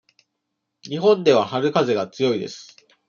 [0.81, 2.75] 日本では春風が強いです。